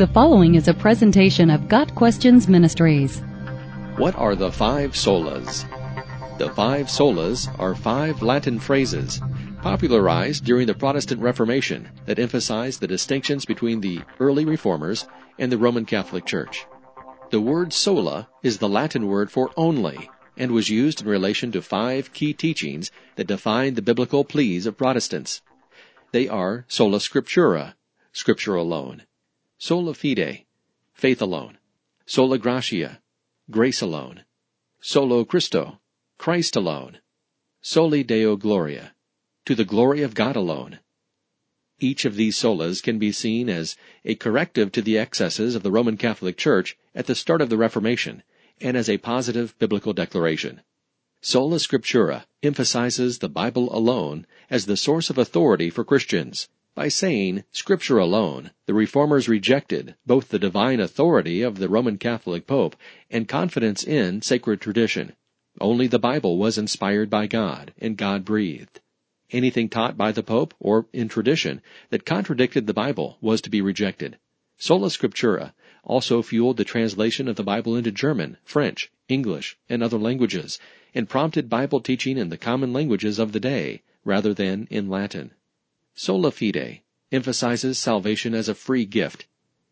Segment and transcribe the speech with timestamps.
[0.00, 3.20] The following is a presentation of Got Questions Ministries.
[3.98, 5.68] What are the five solas?
[6.38, 9.20] The five solas are five Latin phrases
[9.60, 15.06] popularized during the Protestant Reformation that emphasize the distinctions between the early reformers
[15.38, 16.64] and the Roman Catholic Church.
[17.28, 21.60] The word sola is the Latin word for only and was used in relation to
[21.60, 25.42] five key teachings that define the biblical pleas of Protestants.
[26.12, 27.74] They are sola scriptura,
[28.14, 29.02] scripture alone,
[29.62, 30.46] sola fide,
[30.94, 31.58] faith alone,
[32.06, 33.02] sola gratia,
[33.50, 34.24] grace alone,
[34.80, 35.78] solo Christo,
[36.16, 37.00] Christ alone,
[37.60, 38.94] soli Deo gloria,
[39.44, 40.78] to the glory of God alone.
[41.78, 45.70] Each of these solas can be seen as a corrective to the excesses of the
[45.70, 48.22] Roman Catholic Church at the start of the Reformation
[48.62, 50.62] and as a positive biblical declaration.
[51.20, 56.48] Sola Scriptura emphasizes the Bible alone as the source of authority for Christians.
[56.80, 62.46] By saying Scripture alone, the Reformers rejected both the divine authority of the Roman Catholic
[62.46, 62.74] Pope
[63.10, 65.12] and confidence in sacred tradition.
[65.60, 68.80] Only the Bible was inspired by God and God breathed.
[69.30, 73.60] Anything taught by the Pope or in tradition that contradicted the Bible was to be
[73.60, 74.16] rejected.
[74.56, 75.52] Sola Scriptura
[75.84, 80.58] also fueled the translation of the Bible into German, French, English, and other languages,
[80.94, 85.32] and prompted Bible teaching in the common languages of the day, rather than in Latin.
[85.94, 89.26] Sola fide emphasizes salvation as a free gift.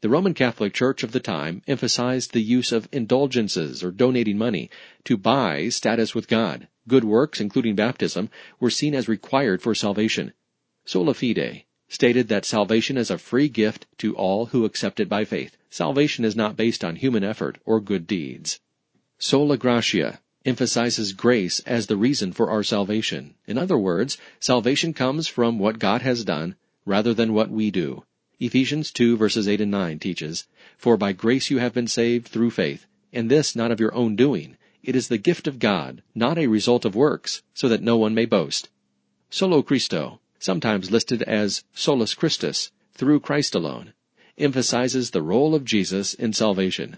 [0.00, 4.70] The Roman Catholic Church of the time emphasized the use of indulgences or donating money
[5.04, 6.68] to buy status with God.
[6.88, 10.32] Good works, including baptism, were seen as required for salvation.
[10.84, 15.24] Sola fide stated that salvation is a free gift to all who accept it by
[15.24, 15.56] faith.
[15.68, 18.58] Salvation is not based on human effort or good deeds.
[19.18, 23.34] Sola gratia emphasizes grace as the reason for our salvation.
[23.46, 28.04] In other words, salvation comes from what God has done rather than what we do.
[28.38, 30.46] Ephesians 2 verses 8 and 9 teaches,
[30.78, 34.16] For by grace you have been saved through faith, and this not of your own
[34.16, 34.56] doing.
[34.82, 38.14] It is the gift of God, not a result of works, so that no one
[38.14, 38.70] may boast.
[39.28, 43.92] Solo Christo sometimes listed as solus Christus, through Christ alone,
[44.38, 46.96] emphasizes the role of Jesus in salvation.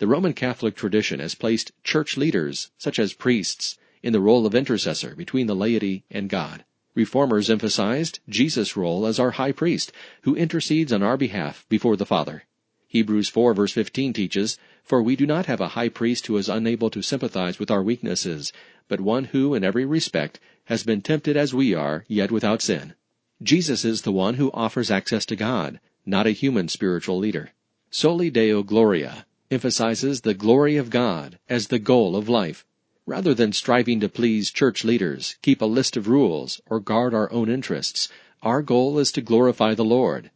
[0.00, 4.54] The Roman Catholic tradition has placed church leaders, such as priests, in the role of
[4.54, 6.64] intercessor between the laity and God.
[6.94, 12.06] Reformers emphasized Jesus' role as our high priest, who intercedes on our behalf before the
[12.06, 12.44] Father.
[12.88, 16.48] Hebrews 4 verse 15 teaches, For we do not have a high priest who is
[16.48, 18.54] unable to sympathize with our weaknesses,
[18.88, 22.94] but one who, in every respect, has been tempted as we are, yet without sin.
[23.42, 27.50] Jesus is the one who offers access to God, not a human spiritual leader.
[27.90, 32.64] Soli Deo Gloria emphasizes the glory of God as the goal of life.
[33.04, 37.32] Rather than striving to please church leaders, keep a list of rules, or guard our
[37.32, 38.08] own interests,
[38.42, 40.30] our goal is to glorify the Lord.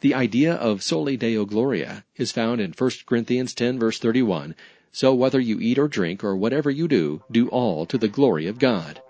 [0.00, 4.54] The idea of soli Deo Gloria is found in 1 Corinthians 10 verse 31,
[4.92, 8.46] so whether you eat or drink or whatever you do, do all to the glory
[8.46, 9.02] of God.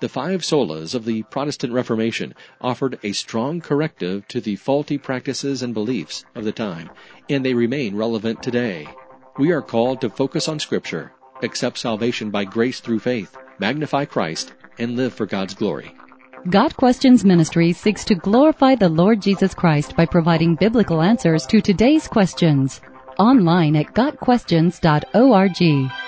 [0.00, 5.62] The five solas of the Protestant Reformation offered a strong corrective to the faulty practices
[5.62, 6.90] and beliefs of the time,
[7.30, 8.88] and they remain relevant today.
[9.38, 11.12] We are called to focus on Scripture,
[11.42, 15.94] accept salvation by grace through faith, magnify Christ, and live for God's glory.
[16.50, 21.60] Got Questions Ministry seeks to glorify the Lord Jesus Christ by providing biblical answers to
[21.60, 22.80] today's questions.
[23.18, 26.03] Online at GotQuestions.org.